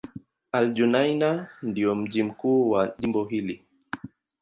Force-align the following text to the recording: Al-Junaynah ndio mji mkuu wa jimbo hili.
Al-Junaynah 0.51 1.47
ndio 1.61 1.95
mji 1.95 2.23
mkuu 2.23 2.69
wa 2.69 2.93
jimbo 2.99 3.25
hili. 3.25 3.63